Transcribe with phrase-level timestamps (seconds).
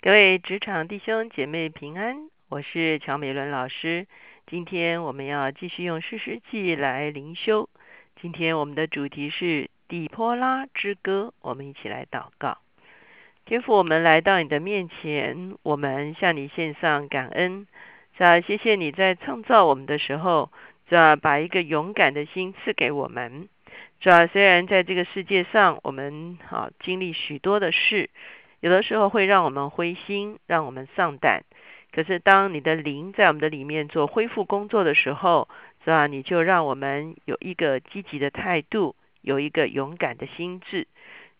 [0.00, 4.06] 各位职场弟兄姐妹平安，我是乔美伦老师。
[4.46, 7.68] 今天我们要继续用诗诗记来灵修。
[8.22, 12.58] 今天我们的主题是底波拉之歌，我们一起来祷告。
[13.44, 17.66] 天父，我们来到你的面前，我们向你献上感恩。
[18.18, 20.52] 啊，谢谢你在创造我们的时候，
[20.90, 23.48] 啊，把一个勇敢的心赐给我们。
[24.04, 28.10] 啊，虽然在这个世界上，我们啊经历许多的事。
[28.60, 31.44] 有的时候会让我们灰心，让我们丧胆。
[31.90, 35.48] 可是当你的灵在我们的里面做恢复工作的时候，
[35.84, 36.06] 是吧？
[36.06, 40.86] 你就让我们有一个积极的态度，有一个勇敢的心智，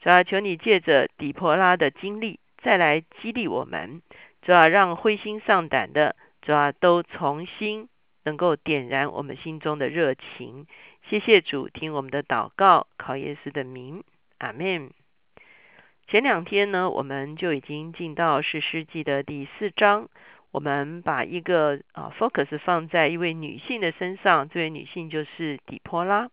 [0.03, 0.25] 是吧？
[0.25, 4.01] 求你借着底婆拉的经历，再来激励我们，
[4.47, 4.69] 是吧？
[4.69, 6.73] 让灰心丧胆的，是吧？
[6.73, 7.89] 都重新
[8.25, 10.67] 能够点燃我们心中的热情。
[11.09, 14.03] 谢谢主，听我们的祷告，考耶稣的名，
[14.39, 14.91] 阿门。
[16.11, 20.09] 前两天呢，我们就已经进到是诗记的第四章。
[20.53, 26.31] 我们把一个啊 focus 放在一位女性的身上，这位女性就是底波拉。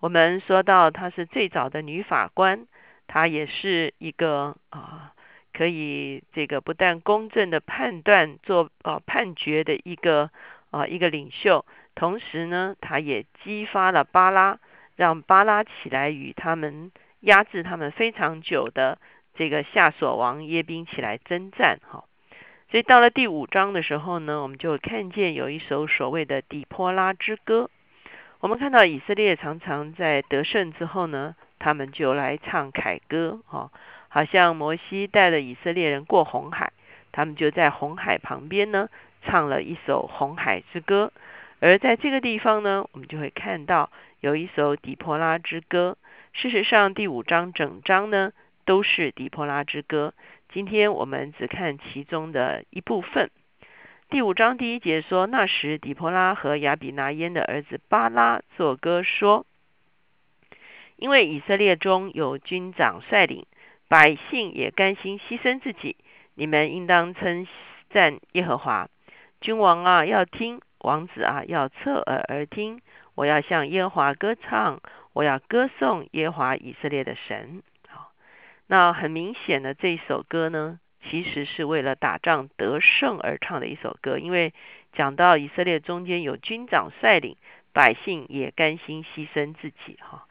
[0.00, 2.66] 我们说到她是最早的女法官，
[3.06, 5.12] 她也是一个啊
[5.52, 10.30] 可以这个不但公正的判断做啊判决的一个
[10.70, 14.58] 啊一个领袖，同时呢，她也激发了巴拉，
[14.96, 16.90] 让巴拉起来与他们。
[17.22, 18.98] 压制他们非常久的
[19.34, 22.04] 这个夏所王耶宾起来征战，哈，
[22.70, 27.70] 所以到了第五章的时候呢，我们就看见有一首所谓的底波拉之歌。
[28.40, 33.70] 我们看到以色列常常在得胜之后呢，他们就来唱凯歌，哈，
[34.08, 36.72] 好像摩西带了以色列人过红海，
[37.12, 38.88] 他们就在红海旁边呢
[39.24, 41.12] 唱了一首红海之歌。
[41.60, 45.96] 而在这个地方呢，我们就会看到有一首底波拉之歌。
[46.32, 48.32] 事实上，第五章整章呢
[48.64, 50.14] 都是底波拉之歌。
[50.48, 53.30] 今天我们只看其中的一部分。
[54.08, 59.44] 第五章第一节说：“那时，底波拉和亚比拿烟的儿子巴拉作歌说：
[60.96, 63.46] 因为以色列中有军长率领，
[63.86, 65.96] 百姓也甘心牺牲自己，
[66.34, 67.46] 你们应当称
[67.90, 68.88] 赞耶和华。
[69.40, 72.80] 君王啊，要听；王子啊，要侧耳而听。
[73.14, 74.80] 我要向耶和华歌唱。”
[75.12, 77.62] 我要歌颂耶华以色列的神。
[77.88, 78.12] 好，
[78.66, 80.78] 那很明显的这一首歌呢，
[81.08, 84.18] 其实是为了打仗得胜而唱的一首歌。
[84.18, 84.52] 因为
[84.92, 87.36] 讲到以色列中间有军长率领，
[87.72, 89.98] 百姓也甘心牺牲自己。
[90.00, 90.26] 哈，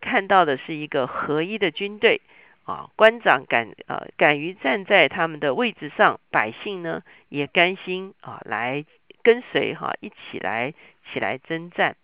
[0.00, 2.20] 看到的是一个合一的军队
[2.64, 8.84] 啊，官长敢呃敢于站在他们的位置上，百姓呢也甘心啊来
[9.22, 10.74] 跟随哈，一起来
[11.12, 11.96] 起来征战。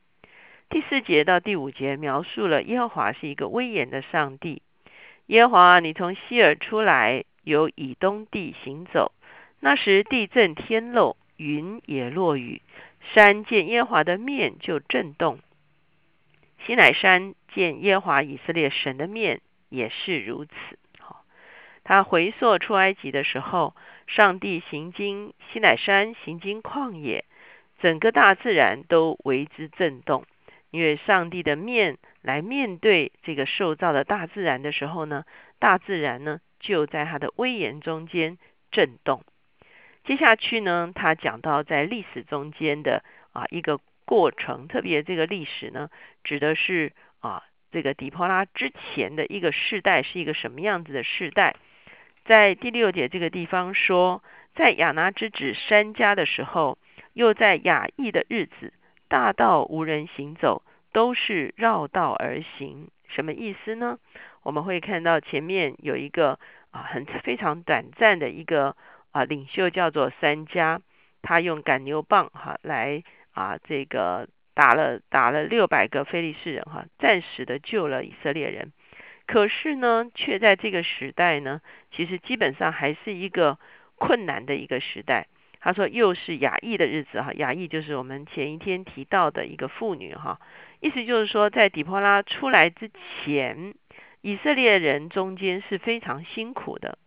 [0.71, 4.63] 第四节到第五节描述了耶和华是一个威严的上帝。
[5.27, 9.13] 耶和华，你从西尔出来，由以东地行走。
[9.61, 12.61] 那时地震天漏，云也落雨，
[13.15, 15.39] 山见耶和华的面就震动。
[16.67, 20.53] 西乃山见耶和华以色列神的面也是如此。
[20.99, 21.25] 好，
[21.85, 23.75] 他回溯出埃及的时候，
[24.07, 27.25] 上帝行经西乃山，行经旷野，
[27.81, 30.25] 整个大自然都为之震动。
[30.75, 35.25] 因为上帝的面来面对这个受造的大自然的时候呢，
[35.61, 38.39] 大自然呢就在他的威严中间
[38.73, 39.23] 震动。
[40.03, 45.91] 接下去呢，他讲到在历史中间的啊一个过程，特别这个历史呢，
[46.25, 51.55] 指的是啊这个底波拉之前的一个世代是一个什么样子的世代。
[52.25, 54.25] 在第六节这个地方说，
[54.57, 56.79] 在亚拿之子山家的时候，
[57.13, 58.73] 又在雅意的日子。
[59.07, 60.64] 大道无人行走，
[60.95, 62.89] 都是绕道而行。
[63.09, 63.99] 什么意思呢？
[64.45, 66.39] 我们会看到前面有一个
[66.71, 68.77] 啊，很非常短暂的一个
[69.11, 70.81] 啊领袖，叫做三家，
[71.21, 78.73] 他用赶牛棒哈来啊这个打了打了六百个非利士人哈，暂时的救了以色列人。
[79.27, 83.59] 可是呢，却在这个时代呢，其实基本上还是一个
[83.97, 85.27] 困难的一个时代。
[85.61, 90.39] 他说：“又是雅意的日子哈，雅意就是我们前一天提到的一个妇女哈，
[90.85, 92.91] 意思就是说，在底波拉出来之
[93.25, 93.73] 前，
[94.21, 96.99] 以色列人中间是非常辛苦的，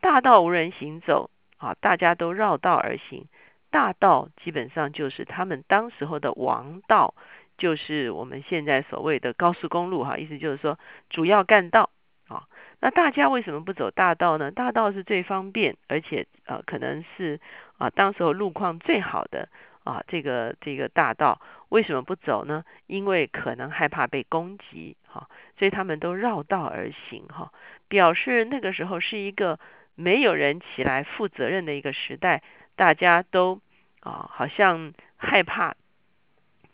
[0.00, 3.26] 大道无人行走啊，大家都绕道而行。
[3.70, 7.14] 大道基本上就是他们当时候的王道，
[7.56, 10.76] 就是我们现在所谓的高速公路哈，意思就是说
[11.08, 11.90] 主要干道
[12.26, 12.48] 啊。
[12.80, 14.50] 那大家为什么不走大道呢？
[14.50, 17.38] 大道是最方便，而且呃，可能是。”
[17.78, 19.48] 啊，当时候路况最好的
[19.84, 22.64] 啊，这个这个大道为什么不走呢？
[22.86, 25.28] 因为可能害怕被攻击，哈，
[25.58, 27.52] 所以他们都绕道而行，哈，
[27.88, 29.58] 表示那个时候是一个
[29.94, 32.42] 没有人起来负责任的一个时代，
[32.76, 33.60] 大家都
[34.00, 35.74] 啊好像害怕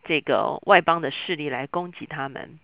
[0.05, 2.59] 这个外邦的势力来攻击他们。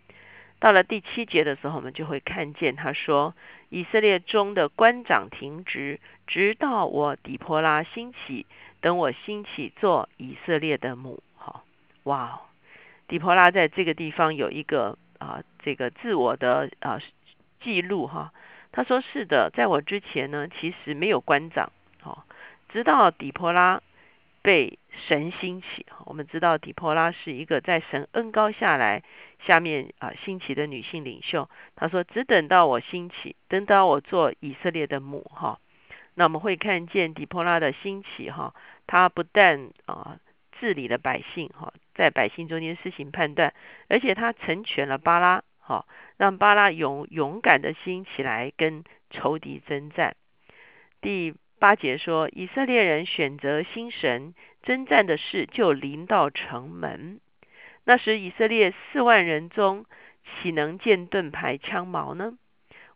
[0.59, 3.35] 到了第七节的时候，我们就会看见他说
[3.69, 5.99] ：“以色列中的官长停职，
[6.29, 8.47] 直到我底波拉兴起，
[8.83, 11.65] 等我兴起做以色列的母。”好，
[12.03, 12.43] 哇，
[13.09, 17.01] 底波拉在这个地方有一个啊，这个自我的啊
[17.63, 18.35] 记录哈。
[18.73, 21.73] 他说：“是的，在我之前呢，其实没有官长。
[22.03, 22.27] 好，
[22.69, 23.81] 直到底波拉。”
[24.45, 24.77] 被
[25.07, 29.05] 神兴起，我们知道底波拉是一个在神恩高下来
[29.47, 31.49] 下面啊兴起的女性领袖。
[31.77, 35.61] 她说：“只等到我兴起，等到我做以色列的母。”哈，
[36.15, 38.55] 那我们会看见底波拉的兴起，哈，
[38.87, 40.19] 她不但啊
[40.61, 43.55] 治理了百姓，哈，在百姓中间施行判断，
[43.89, 45.87] 而且他成全了巴拉，哈，
[46.17, 50.15] 让巴拉勇勇敢的兴起来跟仇敌征战。
[51.01, 57.21] 第八节说，以色列人选择新神征战的事就临到城门。
[57.85, 59.87] 那时以色列四万人中，
[60.25, 62.35] 岂能见盾牌枪矛呢？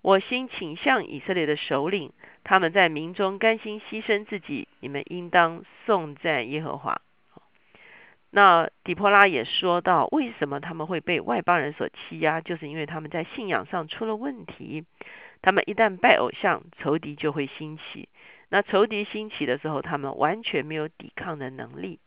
[0.02, 2.12] 我心倾向以色列的首领，
[2.48, 7.00] 他们在民中甘心牺牲自己，你们应当颂赞耶和华。
[8.30, 12.40] 那底波拉也说到，为什么他们会被外邦人所欺压？
[12.40, 14.84] 就是因为他们在信仰上出了问题。
[15.42, 18.08] 他们一旦拜偶像，仇敌就会兴起。
[18.48, 21.98] 那仇敌兴起的时候，他们完全没有抵抗的能力。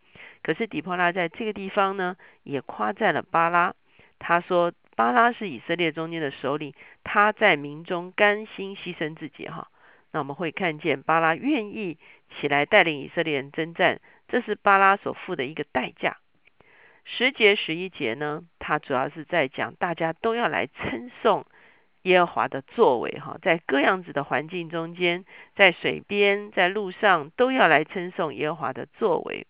[0.42, 3.74] 可是底波拉在这个地方呢，也夸赞了巴拉。
[4.20, 9.50] 他说，巴拉是以色列中间的首领，他在民中甘心牺牲自己。
[9.50, 9.68] 哈，
[10.12, 11.98] 那我们会看见巴拉愿意
[12.40, 16.18] 起来带领以色列人征战，这是巴拉所付的一个代价。
[17.06, 21.46] 十节、十一节呢，它主要是在讲大家都要来称颂。
[22.04, 29.46] 耶和华的作为，哈，在各样子的环境中间，在水边，在路上，都要来称颂耶和华的作为。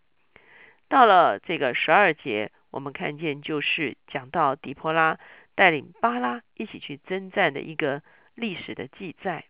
[0.87, 5.19] 到了这个十二节，我们看见就是讲到底波拉
[5.53, 8.01] 带领巴拉一起去征战的一个
[8.33, 9.45] 历史的记载。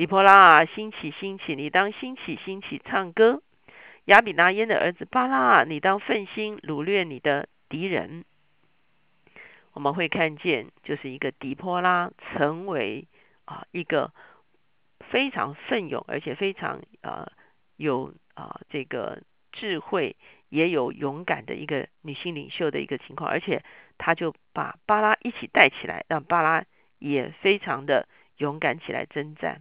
[0.00, 3.42] 底波拉啊，兴起兴起，你当兴起兴起唱歌。
[4.06, 8.24] 亚比拿耶的儿子巴拉啊，你当奋心掳掠你的敌人。
[9.74, 13.08] 我们会看见，就是一个底波拉成为
[13.44, 14.14] 啊一个
[15.10, 17.30] 非常奋勇，而且非常呃
[17.76, 19.20] 有啊这个
[19.52, 20.16] 智慧，
[20.48, 23.62] 也有勇敢的一个女性领袖的一个情况，而且
[23.98, 26.64] 他就把巴拉一起带起来，让巴拉
[26.98, 28.08] 也非常的
[28.38, 29.60] 勇敢起来征战。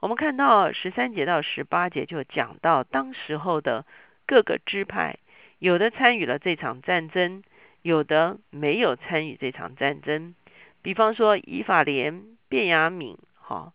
[0.00, 3.84] 我们看到十三节到十八节就讲到当时候的
[4.26, 5.16] 各个支派，
[5.58, 7.42] 有的参与了这场战争。
[7.82, 10.34] 有的没有参与这场战争，
[10.82, 13.72] 比方说以法莲、便雅敏、哈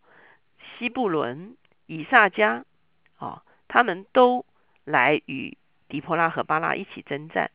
[0.76, 2.64] 西布伦、以萨迦，
[3.16, 4.44] 啊，他们都
[4.84, 5.56] 来与
[5.88, 7.50] 底波拉和巴拉一起征战。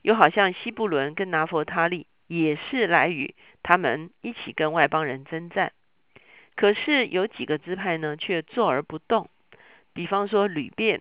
[0.00, 5.72] 又好像西布伦跟拿佛他利也是来与他们一起跟外邦人征战。
[6.56, 9.28] 可是有几个支派呢，却坐而不动。
[9.92, 11.00] 比方说吕便。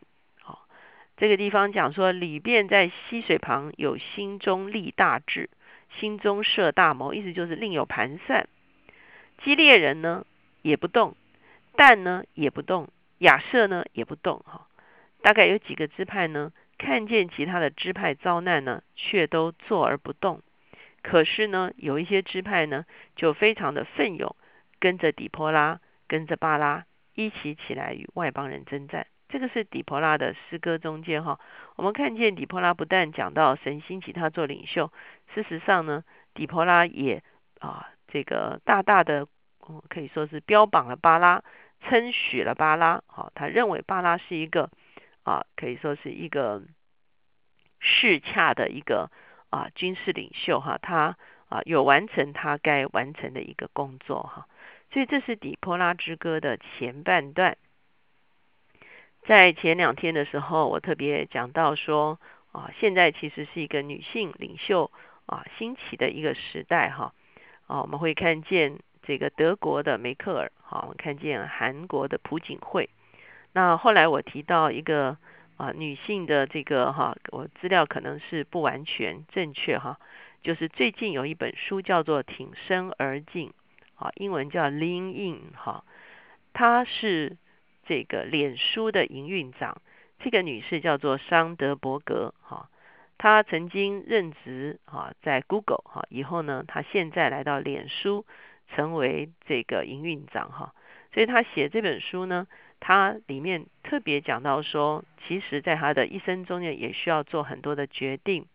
[1.17, 5.49] 这个地方讲说，吕便在溪水旁有心中立大志，
[5.99, 8.47] 心中设大谋，意思就是另有盘算。
[9.43, 10.25] 激烈人呢
[10.61, 11.17] 也不动，
[11.75, 12.87] 但呢也不动，
[13.17, 14.39] 亚瑟呢也不动。
[14.45, 14.67] 哈，
[15.21, 20.41] 大概有几个支派呢，看见其他的支派遭难呢，却都坐而不动。
[21.01, 22.85] 可是呢，有一些支派呢，
[23.17, 24.37] 就非常的奋勇，
[24.79, 29.07] 跟着底波拉，跟着巴拉一起起来与外邦人征战。
[29.27, 31.39] 这个是底波拉的诗歌中间哈，
[31.75, 34.91] 我们看见底波拉不但讲到神兴起他做领袖，
[35.35, 37.23] 事实上呢，底波拉也
[37.59, 39.27] 啊这个大大的
[39.87, 41.43] 可以说是标榜了巴拉，
[41.81, 44.71] 称许了巴拉，好，他认为巴拉是一个
[45.21, 46.63] 啊可以说是一个
[47.79, 49.11] 适恰的一个
[49.51, 51.17] 啊军事领袖哈，他
[51.49, 54.47] 啊有完成他该完成的一个工作哈，
[54.91, 57.57] 所以这是底波拉之歌的前半段。
[59.27, 62.19] 在前两天的时候，我特别讲到说，
[62.51, 64.89] 啊，现在其实是一个女性领袖
[65.25, 67.13] 啊兴起的一个时代哈，
[67.67, 72.89] 啊，我们会看见这个德国的梅克尔，好，我们看见韩国的朴槿惠。
[73.51, 75.17] 那后来我提到一个
[75.57, 79.99] 啊女性的这个哈，我资料可能是不完全正确哈，
[80.41, 83.49] 就是最近有一本书叫做《挺身而进》，
[83.99, 85.83] 啊，英文叫 Lean In 哈，
[86.53, 87.37] 她是。
[87.85, 89.81] 这个脸书的营运长，
[90.19, 92.69] 这个女士叫做桑德伯格，哈，
[93.17, 98.27] 她曾经任职哈在 Google 哈，以后呢，她现在来到脸书，
[98.67, 100.75] 成为这个营运长哈。
[101.11, 102.45] 所以他写这本书呢，
[102.79, 108.45] 他里面特别讲到说，其实在他的一生中呢，也需要做很多的决定。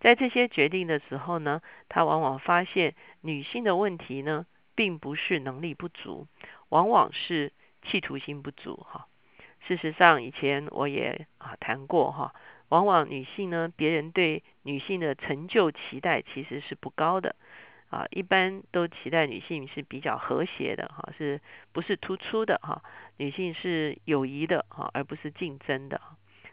[0.00, 4.44] 在这些决定的时候呢，他往往发现女性的问题呢，
[4.74, 6.26] 并不是能力不足，
[6.68, 7.52] 往往是
[7.82, 9.06] 企图心不足哈。
[9.66, 12.34] 事实上，以前我也啊谈过哈，
[12.68, 17.34] 往往女性呢，别人对女性的成就期待其实是不高的
[17.88, 21.40] 啊，一般都期待女性是比较和谐的哈，是
[21.72, 22.82] 不是突出的哈？
[23.16, 26.00] 女性是友谊的哈，而不是竞争的，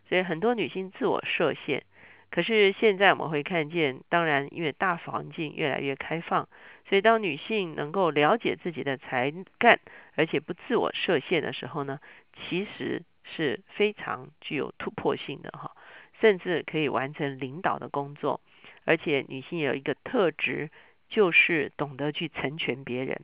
[0.07, 1.83] 所以很多女性自我设限。
[2.31, 6.47] 可是现在我们会看见，当然因为大环境越来越开放，
[6.87, 9.81] 所以当女性能够了解自己的才干，
[10.15, 11.99] 而且不自我设限的时候呢，
[12.33, 15.75] 其实是非常具有突破性的哈，
[16.21, 18.39] 甚至可以完成领导的工作。
[18.85, 20.69] 而且女性有一个特质，
[21.09, 23.19] 就是懂得去成全别人，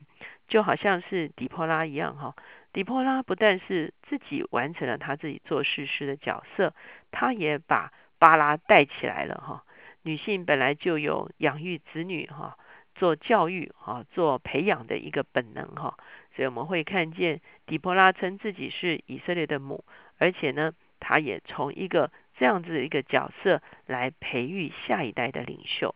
[0.48, 2.36] 就好像是底波拉一样哈。
[2.74, 6.74] 底波拉不但是自己完成了他自己做事师的角色，
[7.10, 7.90] 他也把。
[8.18, 9.62] 巴拉带起来了哈，
[10.02, 12.58] 女性本来就有养育子女哈，
[12.96, 15.96] 做教育哈，做培养的一个本能哈，
[16.34, 19.84] 所以我们会看见底波拉称自己是以色列的母，
[20.18, 25.94] 而且呢，她也从一个这样子的一个角色来培育下一代的领袖。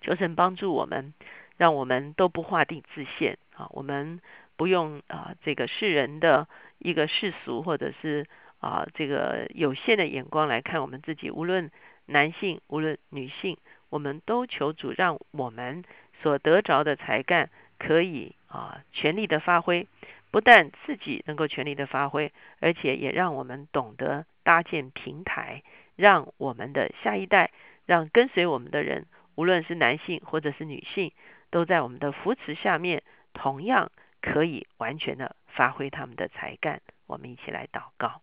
[0.00, 1.14] 求神帮助我们，
[1.56, 4.20] 让我们都不划定自限啊，我们
[4.56, 6.46] 不用啊这个世人的
[6.78, 8.26] 一个世俗或者是。
[8.62, 11.72] 啊，这个有限的眼光来看我们自己，无论
[12.06, 13.58] 男性，无论女性，
[13.90, 15.82] 我们都求主让我们
[16.22, 19.88] 所得着的才干可以啊全力的发挥，
[20.30, 25.64] 不但自己能够全力的发挥，而且也让我们懂得搭建平台，
[25.96, 27.50] 让我们的下一代，
[27.84, 31.10] 让跟随我们的人，无论是男性或者是女性，
[31.50, 33.02] 都在我们的扶持下面，
[33.32, 33.90] 同样
[34.20, 36.80] 可以完全的发挥他们的才干。
[37.08, 38.22] 我们一起来祷告。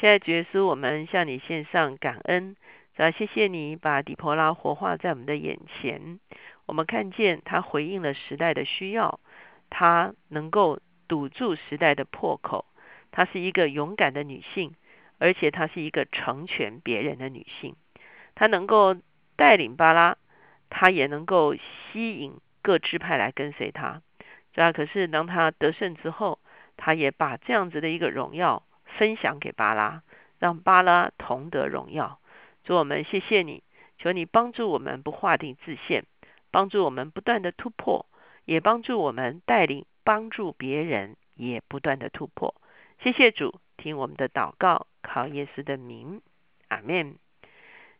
[0.00, 2.56] 亲爱的耶稣，我们向你献上感恩，
[2.96, 6.18] 啊，谢谢你把底婆拉活化在我们的眼前。
[6.66, 9.20] 我们看见他回应了时代的需要，
[9.70, 12.66] 他能够堵住时代的破口。
[13.12, 14.74] 她是一个勇敢的女性，
[15.18, 17.76] 而且她是一个成全别人的女性。
[18.34, 18.96] 她能够
[19.36, 20.16] 带领巴拉，
[20.70, 24.02] 她也能够吸引各支派来跟随她。
[24.56, 26.40] 啊，可是当她得胜之后，
[26.76, 28.64] 她也把这样子的一个荣耀。
[28.98, 30.02] 分享给巴拉，
[30.38, 32.20] 让巴拉同得荣耀。
[32.64, 33.62] 主我们谢谢你，
[33.98, 36.04] 求你帮助我们不划定自限，
[36.50, 38.06] 帮助我们不断的突破，
[38.44, 42.54] 也帮助我们带领帮助别人，也不断的突破。
[43.00, 46.22] 谢谢主，听我们的祷告，靠耶稣的名，
[46.68, 47.16] 阿门。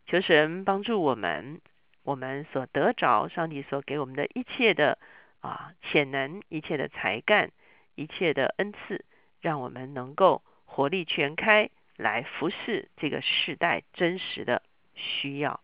[0.07, 1.61] 求神帮助我们，
[2.03, 4.97] 我们所得着上帝所给我们的一切的
[5.41, 7.51] 啊潜能，一切的才干，
[7.95, 9.03] 一切的恩赐，
[9.41, 10.41] 让我们能够。
[10.65, 14.61] 火力全开，来服侍这个世代真实的
[14.95, 15.61] 需要。